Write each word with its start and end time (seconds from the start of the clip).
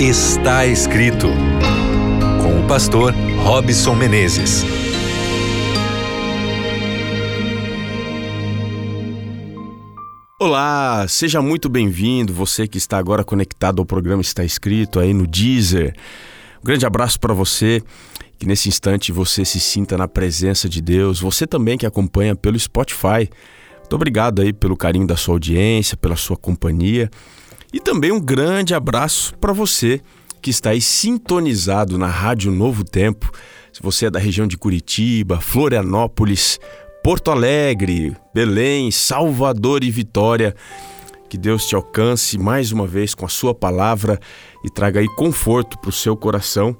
Está 0.00 0.64
escrito 0.64 1.26
com 2.40 2.60
o 2.60 2.68
pastor 2.68 3.12
Robson 3.42 3.96
Menezes. 3.96 4.62
Olá, 10.38 11.04
seja 11.08 11.42
muito 11.42 11.68
bem-vindo, 11.68 12.32
você 12.32 12.68
que 12.68 12.78
está 12.78 12.96
agora 12.96 13.24
conectado 13.24 13.80
ao 13.80 13.84
programa 13.84 14.22
Está 14.22 14.44
Escrito 14.44 15.00
aí 15.00 15.12
no 15.12 15.26
Deezer. 15.26 15.96
Um 16.62 16.64
grande 16.64 16.86
abraço 16.86 17.18
para 17.18 17.34
você, 17.34 17.82
que 18.38 18.46
nesse 18.46 18.68
instante 18.68 19.10
você 19.10 19.44
se 19.44 19.58
sinta 19.58 19.98
na 19.98 20.06
presença 20.06 20.68
de 20.68 20.80
Deus, 20.80 21.18
você 21.20 21.44
também 21.44 21.76
que 21.76 21.84
acompanha 21.84 22.36
pelo 22.36 22.56
Spotify. 22.56 23.28
Muito 23.78 23.96
obrigado 23.96 24.42
aí 24.42 24.52
pelo 24.52 24.76
carinho 24.76 25.08
da 25.08 25.16
sua 25.16 25.34
audiência, 25.34 25.96
pela 25.96 26.14
sua 26.14 26.36
companhia. 26.36 27.10
E 27.72 27.78
também 27.78 28.10
um 28.10 28.20
grande 28.20 28.74
abraço 28.74 29.36
para 29.36 29.52
você 29.52 30.00
que 30.40 30.50
está 30.50 30.70
aí 30.70 30.80
sintonizado 30.80 31.98
na 31.98 32.06
Rádio 32.06 32.50
Novo 32.50 32.82
Tempo. 32.82 33.30
Se 33.72 33.82
você 33.82 34.06
é 34.06 34.10
da 34.10 34.18
região 34.18 34.46
de 34.46 34.56
Curitiba, 34.56 35.40
Florianópolis, 35.40 36.58
Porto 37.02 37.30
Alegre, 37.30 38.16
Belém, 38.34 38.90
Salvador 38.90 39.84
e 39.84 39.90
Vitória, 39.90 40.54
que 41.28 41.36
Deus 41.36 41.66
te 41.66 41.74
alcance 41.74 42.38
mais 42.38 42.72
uma 42.72 42.86
vez 42.86 43.14
com 43.14 43.26
a 43.26 43.28
sua 43.28 43.54
palavra 43.54 44.18
e 44.64 44.70
traga 44.70 45.00
aí 45.00 45.08
conforto 45.16 45.78
para 45.78 45.90
o 45.90 45.92
seu 45.92 46.16
coração 46.16 46.74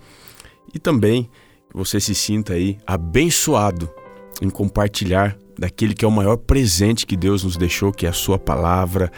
e 0.73 0.79
também 0.79 1.25
que 1.69 1.77
você 1.77 2.01
se 2.01 2.15
sinta 2.15 2.55
aí 2.55 2.79
abençoado 2.87 3.91
em 4.41 4.49
compartilhar 4.49 5.37
daquele 5.59 5.95
que 5.95 6.05
é 6.05 6.09
o 6.09 6.13
maior 6.13 6.37
presente 6.39 7.07
que 7.07 7.17
Deus 7.17 7.45
nos 7.45 7.59
deixou, 7.59 7.93
que 7.93 8.07
é 8.07 8.09
a 8.09 8.13
sua 8.13 8.39
palavra 8.39 9.13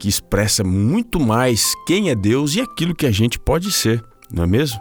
que 0.00 0.08
expressa 0.08 0.64
muito 0.64 1.20
mais 1.20 1.74
quem 1.86 2.08
é 2.08 2.14
Deus 2.14 2.54
e 2.54 2.60
aquilo 2.62 2.94
que 2.94 3.04
a 3.04 3.10
gente 3.10 3.38
pode 3.38 3.70
ser, 3.70 4.02
não 4.32 4.44
é 4.44 4.46
mesmo? 4.46 4.80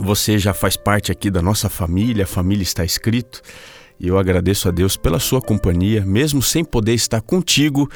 Você 0.00 0.36
já 0.36 0.52
faz 0.52 0.76
parte 0.76 1.12
aqui 1.12 1.30
da 1.30 1.40
nossa 1.40 1.68
família, 1.68 2.24
a 2.24 2.26
família 2.26 2.64
está 2.64 2.84
escrito, 2.84 3.40
e 4.00 4.08
eu 4.08 4.18
agradeço 4.18 4.68
a 4.68 4.72
Deus 4.72 4.96
pela 4.96 5.20
sua 5.20 5.40
companhia, 5.40 6.04
mesmo 6.04 6.42
sem 6.42 6.64
poder 6.64 6.92
estar 6.92 7.20
contigo. 7.20 7.88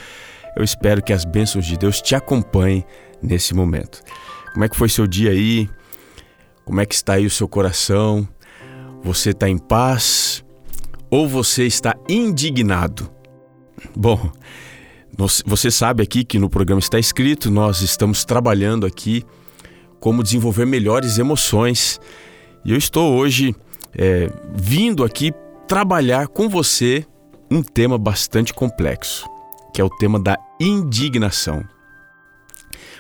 Eu 0.57 0.63
espero 0.63 1.03
que 1.03 1.13
as 1.13 1.25
bênçãos 1.25 1.67
de 1.67 1.77
Deus 1.77 2.01
te 2.01 2.15
acompanhem 2.15 2.87
nesse 3.21 3.53
momento. 3.53 4.01
Como 4.53 4.65
é 4.65 4.69
que 4.69 4.77
foi 4.77 4.89
seu 4.89 5.09
dia 5.09 5.33
aí? 5.33 5.69
Como 6.65 6.81
é 6.81 6.87
que 6.87 6.95
está 6.95 7.15
aí 7.15 7.27
o 7.27 7.31
seu 7.31 7.49
coração? 7.49 8.27
Você 9.03 9.31
está 9.31 9.49
em 9.49 9.59
paz 9.59 10.45
ou 11.11 11.29
você 11.29 11.67
está 11.67 11.95
indignado? 12.09 13.11
Bom, 13.97 14.31
você 15.45 15.71
sabe 15.71 16.03
aqui 16.03 16.25
que 16.25 16.39
no 16.39 16.49
programa 16.49 16.81
está 16.81 16.99
escrito, 16.99 17.51
nós 17.51 17.83
estamos 17.83 18.25
trabalhando 18.25 18.87
aqui 18.87 19.25
como 19.99 20.23
desenvolver 20.23 20.65
melhores 20.65 21.19
emoções. 21.19 22.01
E 22.65 22.73
eu 22.73 22.79
estou 22.79 23.15
hoje 23.15 23.55
é, 23.95 24.31
vindo 24.55 25.05
aqui 25.05 25.33
trabalhar 25.69 26.29
com 26.29 26.49
você 26.49 27.07
um 27.51 27.63
tema 27.63 27.99
bastante 27.99 28.55
complexo, 28.55 29.29
que 29.75 29.81
é 29.81 29.85
o 29.85 29.91
tema 29.91 30.19
da 30.19 30.39
indignação. 30.59 31.65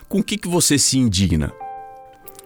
Com 0.08 0.18
o 0.18 0.24
que, 0.24 0.36
que 0.36 0.48
você 0.48 0.76
se 0.78 0.98
indigna? 0.98 1.52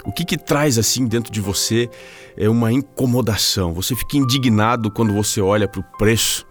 O 0.04 0.12
que, 0.12 0.24
que 0.24 0.36
traz 0.36 0.76
assim 0.76 1.06
dentro 1.06 1.32
de 1.32 1.40
você 1.40 1.88
é 2.36 2.48
uma 2.48 2.70
incomodação? 2.70 3.72
Você 3.72 3.96
fica 3.96 4.18
indignado 4.18 4.90
quando 4.90 5.14
você 5.14 5.40
olha 5.40 5.66
para 5.66 5.80
o 5.80 5.84
preço 5.96 6.46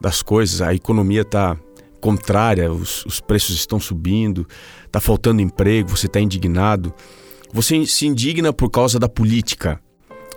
das 0.00 0.22
coisas, 0.22 0.62
a 0.62 0.72
economia 0.72 1.22
está 1.22 1.56
contrária, 2.02 2.70
os, 2.70 3.06
os 3.06 3.20
preços 3.20 3.54
estão 3.54 3.78
subindo, 3.78 4.46
está 4.84 5.00
faltando 5.00 5.40
emprego, 5.40 5.88
você 5.88 6.06
está 6.06 6.20
indignado. 6.20 6.92
Você 7.52 7.86
se 7.86 8.06
indigna 8.06 8.52
por 8.52 8.68
causa 8.70 8.98
da 8.98 9.08
política, 9.08 9.80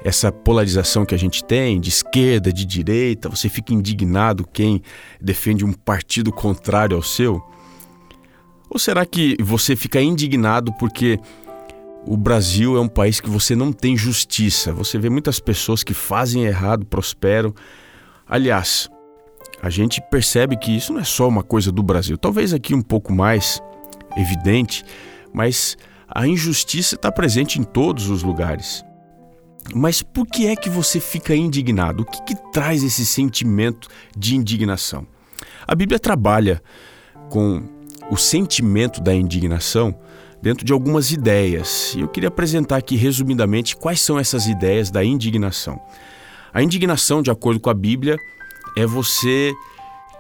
essa 0.04 0.32
polarização 0.32 1.04
que 1.04 1.16
a 1.16 1.18
gente 1.18 1.44
tem, 1.44 1.80
de 1.80 1.90
esquerda, 1.90 2.54
de 2.54 2.64
direita, 2.64 3.28
você 3.28 3.50
fica 3.50 3.74
indignado 3.74 4.48
quem 4.54 4.82
defende 5.20 5.66
um 5.66 5.74
partido 5.74 6.32
contrário 6.32 6.96
ao 6.96 7.02
seu? 7.02 7.42
Ou 8.70 8.78
será 8.78 9.04
que 9.04 9.36
você 9.42 9.76
fica 9.76 10.00
indignado 10.00 10.72
porque 10.74 11.20
o 12.06 12.16
Brasil 12.16 12.78
é 12.78 12.80
um 12.80 12.88
país 12.88 13.20
que 13.20 13.30
você 13.30 13.56
não 13.56 13.74
tem 13.74 13.98
justiça? 13.98 14.72
Você 14.74 15.00
vê 15.00 15.10
muitas 15.10 15.40
pessoas 15.40 15.84
que 15.84 15.94
fazem 15.94 16.44
errado, 16.44 16.86
prosperam. 16.86 17.52
Aliás, 18.28 18.90
a 19.62 19.70
gente 19.70 20.02
percebe 20.10 20.58
que 20.58 20.76
isso 20.76 20.94
não 20.94 21.02
é 21.02 21.04
só 21.04 21.28
uma 21.28 21.44
coisa 21.44 21.72
do 21.72 21.82
Brasil. 21.82 22.18
Talvez 22.18 22.54
aqui 22.54 22.74
um 22.74 22.82
pouco 22.82 23.14
mais 23.14 23.62
evidente, 24.16 24.84
mas 25.34 25.78
a 26.08 26.28
injustiça 26.28 26.96
está 26.96 27.12
presente 27.12 27.60
em 27.60 27.64
todos 27.64 28.10
os 28.10 28.24
lugares. 28.24 28.84
Mas 29.74 30.02
por 30.02 30.28
que 30.28 30.48
é 30.48 30.56
que 30.56 30.70
você 30.70 31.00
fica 31.00 31.36
indignado? 31.36 32.04
O 32.04 32.06
que, 32.06 32.22
que 32.24 32.52
traz 32.52 32.84
esse 32.84 33.06
sentimento 33.06 33.88
de 34.16 34.36
indignação? 34.36 35.08
A 35.68 35.74
Bíblia 35.74 35.98
trabalha 35.98 36.62
com 37.30 37.64
o 38.10 38.16
sentimento 38.16 39.02
da 39.02 39.14
indignação 39.14 39.98
dentro 40.42 40.64
de 40.64 40.72
algumas 40.72 41.12
ideias. 41.12 41.96
E 41.96 42.02
eu 42.02 42.08
queria 42.08 42.30
apresentar 42.30 42.78
aqui 42.78 42.96
resumidamente 42.96 43.76
quais 43.76 44.00
são 44.00 44.20
essas 44.20 44.46
ideias 44.46 44.92
da 44.92 45.04
indignação. 45.04 45.82
A 46.54 46.62
indignação, 46.62 47.24
de 47.24 47.32
acordo 47.32 47.60
com 47.60 47.70
a 47.70 47.74
Bíblia, 47.74 48.16
é 48.76 48.86
você 48.86 49.54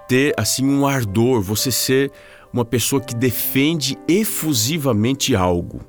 ter 0.08 0.34
assim 0.38 0.66
um 0.66 0.86
ardor, 0.86 1.42
você 1.42 1.72
ser 1.72 2.12
uma 2.54 2.64
pessoa 2.64 3.02
que 3.02 3.16
defende 3.16 3.98
efusivamente 4.08 5.36
algo. 5.36 5.82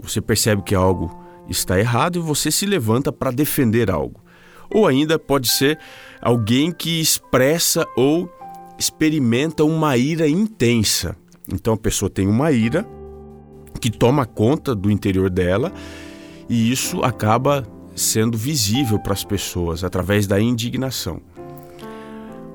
Você 0.00 0.20
percebe 0.20 0.62
que 0.62 0.74
algo 0.74 1.10
está 1.48 1.78
errado 1.78 2.16
e 2.16 2.22
você 2.22 2.50
se 2.50 2.66
levanta 2.66 3.12
para 3.12 3.30
defender 3.30 3.90
algo. 3.90 4.20
Ou 4.70 4.86
ainda 4.86 5.18
pode 5.18 5.48
ser 5.48 5.78
alguém 6.20 6.72
que 6.72 7.00
expressa 7.00 7.86
ou 7.96 8.28
experimenta 8.78 9.64
uma 9.64 9.96
ira 9.96 10.28
intensa. 10.28 11.16
Então 11.52 11.74
a 11.74 11.78
pessoa 11.78 12.10
tem 12.10 12.26
uma 12.26 12.50
ira 12.52 12.86
que 13.80 13.90
toma 13.90 14.24
conta 14.24 14.74
do 14.74 14.90
interior 14.90 15.30
dela 15.30 15.72
e 16.48 16.70
isso 16.72 17.02
acaba 17.02 17.66
sendo 17.94 18.36
visível 18.36 18.98
para 18.98 19.12
as 19.12 19.24
pessoas 19.24 19.84
através 19.84 20.26
da 20.26 20.40
indignação. 20.40 21.20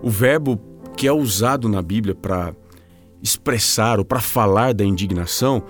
O 0.03 0.09
verbo 0.09 0.59
que 0.97 1.07
é 1.07 1.11
usado 1.11 1.69
na 1.69 1.81
Bíblia 1.81 2.15
para 2.15 2.55
expressar 3.21 3.99
ou 3.99 4.05
para 4.05 4.19
falar 4.19 4.73
da 4.73 4.83
indignação 4.83 5.63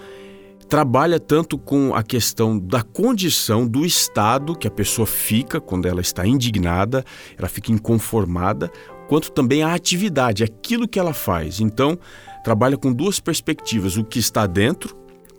trabalha 0.69 1.19
tanto 1.19 1.57
com 1.57 1.93
a 1.93 2.01
questão 2.01 2.57
da 2.57 2.81
condição, 2.81 3.67
do 3.67 3.85
estado 3.85 4.55
que 4.55 4.67
a 4.67 4.71
pessoa 4.71 5.05
fica 5.05 5.59
quando 5.59 5.85
ela 5.85 5.99
está 5.99 6.25
indignada, 6.25 7.03
ela 7.37 7.49
fica 7.49 7.73
inconformada, 7.73 8.71
quanto 9.09 9.33
também 9.33 9.63
a 9.63 9.73
atividade, 9.73 10.45
aquilo 10.45 10.87
que 10.87 10.97
ela 10.97 11.13
faz. 11.13 11.59
Então, 11.59 11.99
trabalha 12.41 12.77
com 12.77 12.93
duas 12.93 13.19
perspectivas: 13.19 13.97
o 13.97 14.03
que 14.05 14.17
está 14.17 14.47
dentro 14.47 14.95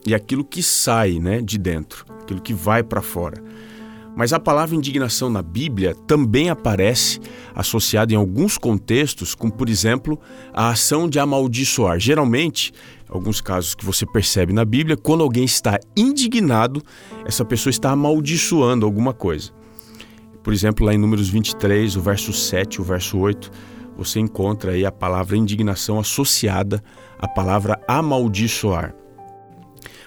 e 0.07 0.15
aquilo 0.15 0.45
que 0.45 0.63
sai 0.63 1.19
né, 1.19 1.41
de 1.41 1.57
dentro, 1.57 2.05
aquilo 2.21 2.43
que 2.43 2.53
vai 2.53 2.83
para 2.83 3.01
fora. 3.01 3.43
Mas 4.15 4.33
a 4.33 4.39
palavra 4.39 4.77
indignação 4.77 5.31
na 5.31 5.41
Bíblia 5.41 5.95
também 6.07 6.51
aparece 6.51 7.19
associada 7.55 8.13
em 8.13 8.17
alguns 8.17 8.59
contextos, 8.59 9.35
como 9.35 9.53
por 9.53 9.69
exemplo 9.69 10.21
a 10.53 10.69
ação 10.69 11.09
de 11.09 11.19
amaldiçoar. 11.19 11.99
Geralmente, 11.99 12.73
alguns 13.09 13.41
casos 13.41 13.75
que 13.75 13.85
você 13.85 14.05
percebe 14.05 14.53
na 14.53 14.65
Bíblia, 14.65 14.97
quando 14.97 15.23
alguém 15.23 15.45
está 15.45 15.79
indignado, 15.97 16.83
essa 17.25 17.45
pessoa 17.45 17.71
está 17.71 17.91
amaldiçoando 17.91 18.85
alguma 18.85 19.15
coisa. 19.15 19.51
Por 20.43 20.53
exemplo, 20.53 20.85
lá 20.85 20.93
em 20.93 20.99
Números 20.99 21.29
23, 21.31 21.97
o 21.97 22.01
verso 22.03 22.33
7, 22.33 22.81
o 22.81 22.85
verso 22.85 23.19
8, 23.19 23.51
você 23.97 24.21
encontra 24.21 24.73
aí 24.73 24.85
a 24.85 24.93
palavra 24.93 25.37
indignação 25.37 25.99
associada 25.99 26.83
à 27.19 27.29
palavra 27.29 27.81
amaldiçoar. 27.87 28.95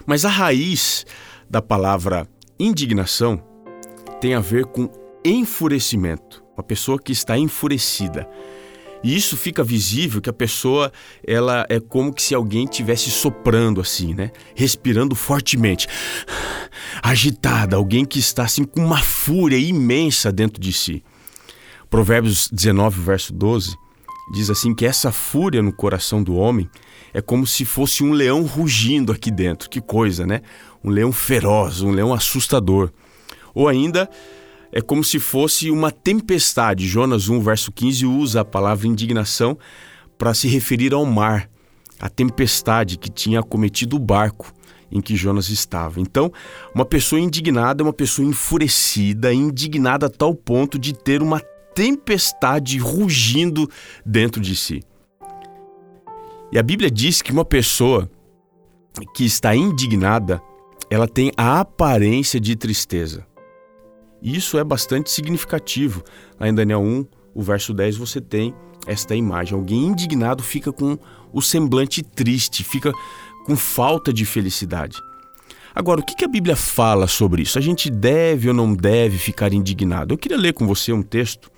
Mas 0.06 0.26
a 0.26 0.30
raiz 0.30 1.06
da 1.50 1.62
palavra 1.62 2.28
indignação 2.60 3.55
tem 4.20 4.34
a 4.34 4.40
ver 4.40 4.66
com 4.66 4.90
enfurecimento, 5.24 6.44
uma 6.56 6.64
pessoa 6.64 7.00
que 7.00 7.12
está 7.12 7.38
enfurecida. 7.38 8.28
E 9.04 9.16
isso 9.16 9.38
fica 9.38 9.64
visível 9.64 10.20
que 10.20 10.30
a 10.30 10.34
pessoa 10.34 10.92
ela 11.26 11.66
é 11.70 11.80
como 11.80 12.12
que 12.12 12.24
se 12.24 12.34
alguém 12.34 12.66
tivesse 12.66 13.12
soprando 13.12 13.80
assim, 13.80 14.16
né? 14.16 14.32
Respirando 14.56 15.16
fortemente. 15.16 15.88
Agitada, 17.04 17.76
alguém 17.76 18.04
que 18.04 18.18
está 18.18 18.44
assim 18.44 18.64
com 18.64 18.84
uma 18.84 19.02
fúria 19.02 19.58
imensa 19.58 20.32
dentro 20.32 20.60
de 20.60 20.74
si. 20.74 21.04
Provérbios 21.88 22.50
19, 22.52 23.00
verso 23.00 23.32
12, 23.32 23.76
diz 24.34 24.50
assim 24.50 24.74
que 24.74 24.88
essa 24.88 25.12
fúria 25.12 25.62
no 25.62 25.72
coração 25.72 26.24
do 26.24 26.36
homem 26.36 26.68
é 27.14 27.22
como 27.22 27.46
se 27.46 27.64
fosse 27.64 28.04
um 28.04 28.12
leão 28.12 28.44
rugindo 28.44 29.12
aqui 29.12 29.30
dentro. 29.30 29.70
Que 29.70 29.80
coisa, 29.80 30.26
né? 30.26 30.42
Um 30.84 30.90
leão 30.90 31.12
feroz, 31.12 31.82
um 31.82 31.92
leão 31.92 32.12
assustador. 32.12 32.92
Ou 33.56 33.68
ainda, 33.68 34.08
é 34.72 34.82
como 34.82 35.04
se 35.04 35.18
fosse 35.18 35.72
uma 35.72 35.90
tempestade. 35.90 36.86
Jonas 36.86 37.30
1, 37.30 37.40
verso 37.40 37.72
15, 37.72 38.06
usa 38.06 38.42
a 38.42 38.46
palavra 38.46 38.86
indignação 38.86 39.58
para 40.18 40.34
se 40.34 40.48
referir 40.50 40.94
ao 40.94 41.06
mar, 41.06 41.50
a 42.00 42.10
tempestade 42.10 42.98
que 42.98 43.10
tinha 43.10 43.40
acometido 43.40 43.96
o 43.96 44.00
barco 44.00 44.54
em 44.92 45.02
que 45.02 45.16
Jonas 45.16 45.50
estava. 45.50 46.00
Então, 46.00 46.32
uma 46.74 46.86
pessoa 46.86 47.20
indignada 47.20 47.82
é 47.82 47.86
uma 47.86 47.94
pessoa 47.94 48.28
enfurecida, 48.28 49.34
indignada 49.34 50.08
a 50.08 50.10
tal 50.10 50.36
ponto 50.36 50.78
de 50.78 50.94
ter 50.94 51.22
uma 51.22 51.40
tempestade 51.74 52.78
rugindo 52.78 53.70
dentro 54.06 54.42
de 54.42 54.56
si. 54.56 54.84
E 56.52 56.60
a 56.60 56.64
Bíblia 56.64 56.92
diz 56.92 57.22
que 57.22 57.32
uma 57.32 57.44
pessoa 57.44 58.10
que 59.14 59.26
está 59.26 59.56
indignada, 59.56 60.42
ela 60.90 61.08
tem 61.08 61.32
a 61.36 61.60
aparência 61.60 62.40
de 62.40 62.56
tristeza. 62.56 63.26
E 64.26 64.36
isso 64.36 64.58
é 64.58 64.64
bastante 64.64 65.12
significativo. 65.12 66.04
Lá 66.40 66.50
em 66.50 66.54
Daniel 66.54 66.82
1, 66.82 67.06
o 67.36 67.44
verso 67.44 67.72
10, 67.72 67.96
você 67.96 68.20
tem 68.20 68.56
esta 68.88 69.16
imagem. 69.16 69.54
Alguém 69.54 69.86
indignado 69.86 70.42
fica 70.42 70.74
com 70.74 70.98
o 71.32 71.44
semblante 71.44 72.02
triste, 72.02 72.64
fica 72.64 72.92
com 73.46 73.56
falta 73.56 74.12
de 74.12 74.26
felicidade. 74.26 74.98
Agora, 75.76 76.02
o 76.02 76.04
que 76.04 76.26
a 76.26 76.28
Bíblia 76.28 76.56
fala 76.56 77.06
sobre 77.06 77.44
isso? 77.44 77.60
A 77.60 77.62
gente 77.62 77.88
deve 77.88 78.48
ou 78.48 78.54
não 78.56 78.74
deve 78.74 79.20
ficar 79.20 79.54
indignado? 79.54 80.16
Eu 80.16 80.18
queria 80.18 80.38
ler 80.38 80.54
com 80.54 80.66
você 80.66 80.92
um 80.92 81.04
texto 81.04 81.52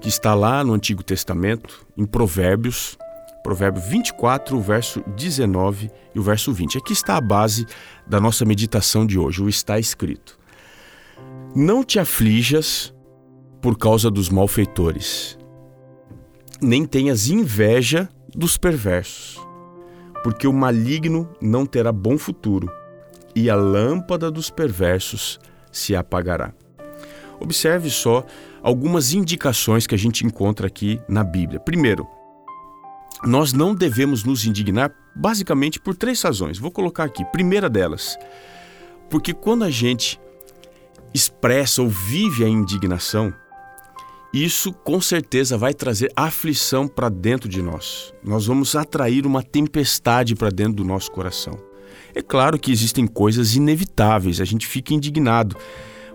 que 0.00 0.08
está 0.08 0.34
lá 0.34 0.62
no 0.62 0.74
Antigo 0.74 1.02
Testamento, 1.02 1.84
em 1.96 2.06
Provérbios, 2.06 2.96
Provérbio 3.42 3.82
24, 3.82 4.56
o 4.56 4.60
verso 4.60 5.02
19 5.16 5.90
e 6.14 6.20
o 6.20 6.22
verso 6.22 6.52
20. 6.52 6.78
Aqui 6.78 6.92
está 6.92 7.16
a 7.16 7.20
base 7.20 7.66
da 8.06 8.20
nossa 8.20 8.44
meditação 8.44 9.04
de 9.04 9.18
hoje, 9.18 9.42
o 9.42 9.48
está 9.48 9.80
escrito. 9.80 10.41
Não 11.54 11.84
te 11.84 11.98
aflijas 11.98 12.94
por 13.60 13.76
causa 13.76 14.10
dos 14.10 14.30
malfeitores, 14.30 15.38
nem 16.62 16.86
tenhas 16.86 17.28
inveja 17.28 18.08
dos 18.34 18.56
perversos, 18.56 19.38
porque 20.22 20.46
o 20.46 20.52
maligno 20.52 21.28
não 21.42 21.66
terá 21.66 21.92
bom 21.92 22.16
futuro 22.16 22.72
e 23.36 23.50
a 23.50 23.54
lâmpada 23.54 24.30
dos 24.30 24.48
perversos 24.48 25.38
se 25.70 25.94
apagará. 25.94 26.54
Observe 27.38 27.90
só 27.90 28.24
algumas 28.62 29.12
indicações 29.12 29.86
que 29.86 29.94
a 29.94 29.98
gente 29.98 30.24
encontra 30.24 30.68
aqui 30.68 31.02
na 31.06 31.22
Bíblia. 31.22 31.60
Primeiro, 31.60 32.08
nós 33.26 33.52
não 33.52 33.74
devemos 33.74 34.24
nos 34.24 34.46
indignar 34.46 34.90
basicamente 35.14 35.78
por 35.78 35.94
três 35.94 36.22
razões. 36.22 36.58
Vou 36.58 36.70
colocar 36.70 37.04
aqui. 37.04 37.26
Primeira 37.26 37.68
delas, 37.68 38.16
porque 39.10 39.34
quando 39.34 39.64
a 39.64 39.70
gente 39.70 40.18
expressa 41.14 41.82
ou 41.82 41.88
vive 41.88 42.44
a 42.44 42.48
indignação, 42.48 43.32
isso 44.32 44.72
com 44.72 44.98
certeza 45.00 45.58
vai 45.58 45.74
trazer 45.74 46.10
aflição 46.16 46.88
para 46.88 47.10
dentro 47.10 47.48
de 47.48 47.60
nós. 47.60 48.14
Nós 48.24 48.46
vamos 48.46 48.74
atrair 48.74 49.26
uma 49.26 49.42
tempestade 49.42 50.34
para 50.34 50.48
dentro 50.48 50.74
do 50.74 50.84
nosso 50.84 51.10
coração. 51.10 51.58
É 52.14 52.22
claro 52.22 52.58
que 52.58 52.72
existem 52.72 53.06
coisas 53.06 53.54
inevitáveis, 53.54 54.40
a 54.40 54.44
gente 54.44 54.66
fica 54.66 54.94
indignado, 54.94 55.56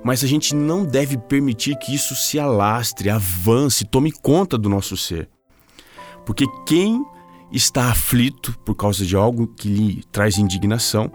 mas 0.03 0.23
a 0.23 0.27
gente 0.27 0.55
não 0.55 0.83
deve 0.83 1.17
permitir 1.17 1.77
que 1.77 1.93
isso 1.93 2.15
se 2.15 2.39
alastre, 2.39 3.09
avance, 3.09 3.85
tome 3.85 4.11
conta 4.11 4.57
do 4.57 4.69
nosso 4.69 4.97
ser. 4.97 5.29
Porque 6.25 6.45
quem 6.65 7.03
está 7.51 7.91
aflito 7.91 8.57
por 8.65 8.75
causa 8.75 9.05
de 9.05 9.15
algo 9.15 9.47
que 9.47 9.69
lhe 9.69 10.03
traz 10.11 10.37
indignação, 10.37 11.11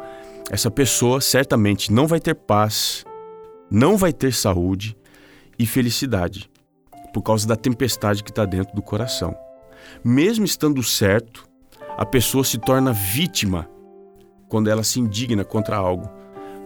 essa 0.50 0.70
pessoa 0.70 1.20
certamente 1.20 1.93
não 1.93 2.06
vai 2.06 2.20
ter 2.20 2.34
paz, 2.34 3.05
não 3.73 3.97
vai 3.97 4.13
ter 4.13 4.35
saúde 4.35 4.95
e 5.59 5.65
felicidade 5.65 6.51
por 7.13 7.23
causa 7.23 7.47
da 7.47 7.57
tempestade 7.57 8.23
que 8.23 8.31
está 8.31 8.45
dentro 8.45 8.75
do 8.75 8.83
coração. 8.83 9.35
Mesmo 10.05 10.45
estando 10.45 10.83
certo, 10.83 11.49
a 11.97 12.05
pessoa 12.05 12.45
se 12.45 12.59
torna 12.59 12.93
vítima 12.93 13.69
quando 14.49 14.69
ela 14.69 14.83
se 14.83 15.01
indigna 15.01 15.45
contra 15.45 15.77
algo. 15.77 16.09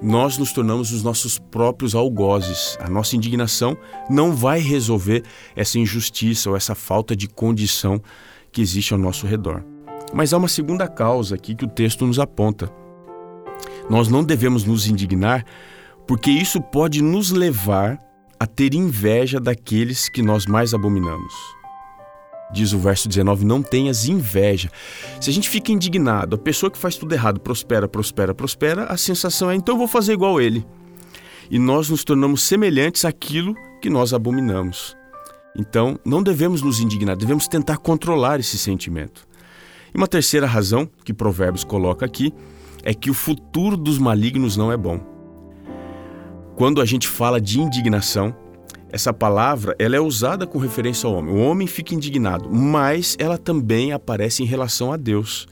Nós 0.03 0.37
nos 0.37 0.53
tornamos 0.53 0.93
os 0.93 1.03
nossos 1.03 1.39
próprios 1.39 1.95
algozes. 1.95 2.77
A 2.81 2.91
nossa 2.91 3.17
indignação 3.17 3.77
não 4.11 4.33
vai 4.35 4.61
resolver 4.61 5.23
essa 5.55 5.79
injustiça 5.79 6.51
ou 6.51 6.57
essa 6.57 6.75
falta 6.75 7.15
de 7.17 7.29
condição 7.29 8.03
que 8.53 8.61
existe 8.61 8.93
ao 8.93 8.99
nosso 8.99 9.27
redor. 9.27 9.65
Mas 10.13 10.33
há 10.33 10.39
uma 10.39 10.49
segunda 10.49 10.87
causa 10.87 11.37
aqui 11.37 11.55
que 11.55 11.65
o 11.65 11.69
texto 11.69 12.05
nos 12.05 12.19
aponta. 12.19 12.71
Nós 13.89 14.09
não 14.09 14.23
devemos 14.23 14.65
nos 14.65 14.87
indignar 14.87 15.45
porque 16.07 16.31
isso 16.31 16.61
pode 16.61 17.03
nos 17.03 17.31
levar 17.31 17.99
a 18.39 18.47
ter 18.47 18.75
inveja 18.75 19.41
daqueles 19.41 20.09
que 20.09 20.23
nós 20.23 20.47
mais 20.47 20.73
abominamos. 20.73 21.35
Diz 22.53 22.73
o 22.73 22.79
verso 22.79 23.09
19: 23.09 23.45
Não 23.45 23.61
tenhas 23.61 24.07
inveja. 24.07 24.71
Se 25.21 25.31
a 25.31 25.33
gente 25.33 25.49
fica 25.49 25.73
indignado, 25.73 26.37
a 26.37 26.39
pessoa 26.39 26.71
que 26.71 26.79
faz 26.79 26.97
tudo 26.97 27.13
errado 27.13 27.41
prospera, 27.41 27.89
prospera, 27.89 28.35
prospera, 28.35 28.85
a 28.85 28.97
sensação 28.97 29.51
é 29.51 29.57
então 29.57 29.75
eu 29.75 29.79
vou 29.79 29.89
fazer 29.89 30.13
igual 30.13 30.41
ele. 30.41 30.65
E 31.51 31.59
nós 31.59 31.91
nos 31.91 32.05
tornamos 32.05 32.43
semelhantes 32.43 33.05
àquilo 33.05 33.55
que 33.81 33.91
nós 33.91 34.13
abominamos. 34.13 34.97
Então, 35.59 35.99
não 36.05 36.23
devemos 36.23 36.61
nos 36.61 36.81
indignar, 36.81 37.17
devemos 37.17 37.49
tentar 37.49 37.79
controlar 37.79 38.39
esse 38.39 38.59
sentimento. 38.59 39.27
E 39.95 39.97
uma 39.97 40.07
terceira 40.07 40.47
razão 40.47 40.89
que 41.05 41.15
Provérbios 41.15 41.65
coloca 41.65 42.05
aqui 42.05 42.33
é 42.85 42.93
que 42.93 43.11
o 43.11 43.15
futuro 43.15 43.77
dos 43.77 43.99
malignos 43.99 44.57
não 44.57 44.71
é 44.71 44.77
bom. 44.77 45.16
Quando 46.57 46.81
a 46.81 46.87
gente 46.87 47.07
fala 47.07 47.39
de 47.39 47.61
indignação, 47.61 48.35
essa 48.89 49.13
palavra 49.13 49.77
ela 49.79 49.95
é 49.95 50.01
usada 50.01 50.47
com 50.47 50.59
referência 50.59 51.07
ao 51.07 51.15
homem. 51.15 51.35
O 51.35 51.39
homem 51.39 51.67
fica 51.67 51.95
indignado, 51.95 52.49
mas 52.51 53.15
ela 53.19 53.37
também 53.37 53.93
aparece 53.93 54.43
em 54.43 54.47
relação 54.47 54.91
a 54.91 54.97
Deus. 54.97 55.47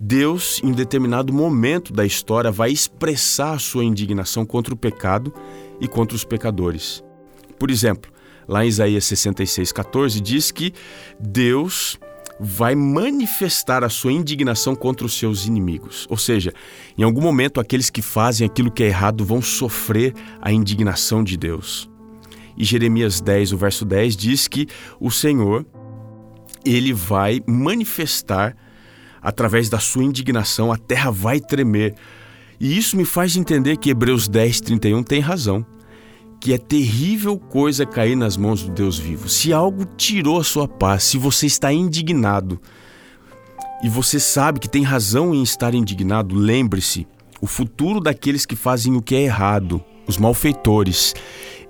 Deus, 0.00 0.60
em 0.64 0.72
determinado 0.72 1.32
momento 1.32 1.92
da 1.92 2.04
história, 2.04 2.50
vai 2.50 2.72
expressar 2.72 3.52
a 3.52 3.58
sua 3.60 3.84
indignação 3.84 4.44
contra 4.44 4.74
o 4.74 4.76
pecado 4.76 5.32
e 5.80 5.86
contra 5.86 6.16
os 6.16 6.24
pecadores. 6.24 7.04
Por 7.56 7.70
exemplo, 7.70 8.10
lá 8.48 8.64
em 8.64 8.68
Isaías 8.68 9.04
66, 9.04 9.70
14, 9.70 10.20
diz 10.20 10.50
que 10.50 10.72
Deus 11.20 12.00
vai 12.44 12.74
manifestar 12.74 13.84
a 13.84 13.88
sua 13.88 14.12
indignação 14.12 14.74
contra 14.74 15.06
os 15.06 15.16
seus 15.16 15.46
inimigos. 15.46 16.08
Ou 16.10 16.16
seja, 16.16 16.52
em 16.98 17.04
algum 17.04 17.20
momento 17.20 17.60
aqueles 17.60 17.88
que 17.88 18.02
fazem 18.02 18.44
aquilo 18.44 18.70
que 18.70 18.82
é 18.82 18.88
errado 18.88 19.24
vão 19.24 19.40
sofrer 19.40 20.12
a 20.40 20.52
indignação 20.52 21.22
de 21.22 21.36
Deus. 21.36 21.88
E 22.56 22.64
Jeremias 22.64 23.20
10, 23.20 23.52
o 23.52 23.56
verso 23.56 23.84
10 23.84 24.16
diz 24.16 24.48
que 24.48 24.66
o 24.98 25.08
Senhor 25.08 25.64
ele 26.64 26.92
vai 26.92 27.40
manifestar 27.46 28.56
através 29.20 29.68
da 29.68 29.78
sua 29.78 30.02
indignação, 30.02 30.72
a 30.72 30.76
terra 30.76 31.12
vai 31.12 31.38
tremer. 31.38 31.94
E 32.58 32.76
isso 32.76 32.96
me 32.96 33.04
faz 33.04 33.36
entender 33.36 33.76
que 33.76 33.90
Hebreus 33.90 34.28
10, 34.28 34.60
31 34.62 35.02
tem 35.04 35.20
razão 35.20 35.64
que 36.42 36.52
é 36.52 36.58
terrível 36.58 37.38
coisa 37.38 37.86
cair 37.86 38.16
nas 38.16 38.36
mãos 38.36 38.64
do 38.64 38.72
Deus 38.72 38.98
vivo. 38.98 39.28
Se 39.28 39.52
algo 39.52 39.84
tirou 39.84 40.40
a 40.40 40.44
sua 40.44 40.66
paz, 40.66 41.04
se 41.04 41.16
você 41.16 41.46
está 41.46 41.72
indignado 41.72 42.60
e 43.80 43.88
você 43.88 44.18
sabe 44.18 44.58
que 44.58 44.68
tem 44.68 44.82
razão 44.82 45.32
em 45.32 45.40
estar 45.40 45.72
indignado, 45.72 46.34
lembre-se: 46.34 47.06
o 47.40 47.46
futuro 47.46 48.00
daqueles 48.00 48.44
que 48.44 48.56
fazem 48.56 48.96
o 48.96 49.00
que 49.00 49.14
é 49.14 49.22
errado, 49.22 49.80
os 50.04 50.18
malfeitores, 50.18 51.14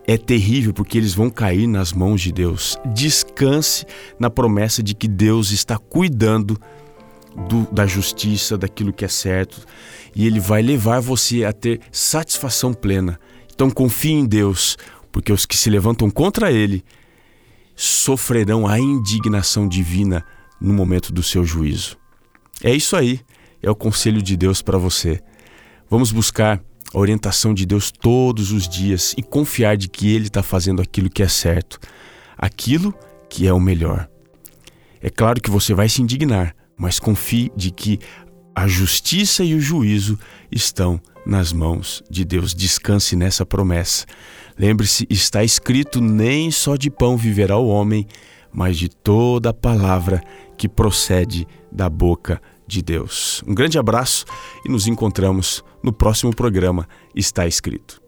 é 0.07 0.17
terrível 0.17 0.73
porque 0.73 0.97
eles 0.97 1.13
vão 1.13 1.29
cair 1.29 1.67
nas 1.67 1.93
mãos 1.93 2.23
de 2.23 2.33
Deus. 2.33 2.79
Descanse 2.95 3.85
na 4.19 4.31
promessa 4.31 4.83
de 4.83 4.95
que 4.95 5.07
Deus 5.07 5.51
está 5.51 5.77
cuidando 5.77 6.59
do, 7.47 7.71
da 7.71 7.87
justiça, 7.87 8.57
daquilo 8.57 8.91
que 8.91 9.05
é 9.05 9.09
certo, 9.09 9.67
e 10.17 10.27
Ele 10.27 10.41
vai 10.41 10.63
levar 10.63 11.01
você 11.01 11.45
a 11.45 11.53
ter 11.53 11.79
satisfação 11.91 12.73
plena 12.73 13.21
então 13.63 13.71
confie 13.71 14.11
em 14.11 14.27
Deus, 14.27 14.77
porque 15.13 15.33
os 15.33 15.47
que 15.47 15.57
se 15.57 15.71
levantam 15.71 16.11
contra 16.11 16.51
Ele 16.51 16.85
sofrerão 17.77 18.67
a 18.67 18.81
indignação 18.81 19.69
divina 19.69 20.27
no 20.61 20.75
momento 20.75 21.13
do 21.13 21.23
seu 21.23 21.45
juízo. 21.45 21.97
É 22.61 22.75
isso 22.75 22.97
aí, 22.97 23.21
é 23.63 23.71
o 23.71 23.75
conselho 23.77 24.21
de 24.21 24.37
Deus 24.37 24.63
para 24.63 24.77
você. 24.77 25.21
Vamos 25.89 26.11
buscar 26.11 26.61
a 26.93 26.99
orientação 26.99 27.55
de 27.55 27.65
Deus 27.65 27.93
todos 27.93 28.51
os 28.51 28.69
dias 28.69 29.15
e 29.17 29.23
confiar 29.23 29.77
de 29.77 29.89
que 29.89 30.13
Ele 30.13 30.27
está 30.27 30.43
fazendo 30.43 30.83
aquilo 30.83 31.09
que 31.09 31.23
é 31.23 31.29
certo, 31.29 31.79
aquilo 32.37 32.93
que 33.31 33.47
é 33.47 33.53
o 33.53 33.61
melhor. 33.61 34.09
É 35.01 35.09
claro 35.09 35.41
que 35.41 35.53
você 35.53 35.73
vai 35.73 35.89
se 35.89 36.03
indignar, 36.03 36.53
mas 36.77 36.99
confie 36.99 37.53
de 37.55 37.71
que 37.71 38.01
a 38.55 38.67
justiça 38.67 39.45
e 39.45 39.55
o 39.55 39.61
juízo 39.61 40.19
estão 40.51 41.01
nas 41.25 41.53
mãos 41.53 42.03
de 42.11 42.25
Deus. 42.25 42.55
Descanse 42.55 43.17
nessa 43.17 43.47
promessa. 43.47 44.07
Lembre-se, 44.59 45.07
está 45.09 45.43
escrito: 45.43 46.01
nem 46.01 46.51
só 46.51 46.77
de 46.77 46.91
pão 46.91 47.17
viverá 47.17 47.57
o 47.57 47.69
homem, 47.69 48.07
mas 48.53 48.77
de 48.77 48.89
toda 48.89 49.51
a 49.51 49.55
palavra 49.55 50.23
que 50.57 50.69
procede 50.69 51.47
da 51.71 51.89
boca 51.89 52.41
de 52.67 52.83
Deus. 52.83 53.43
Um 53.47 53.55
grande 53.55 53.79
abraço 53.79 54.25
e 54.65 54.69
nos 54.69 54.87
encontramos 54.87 55.65
no 55.83 55.93
próximo 55.93 56.35
programa 56.35 56.87
Está 57.15 57.47
Escrito. 57.47 58.02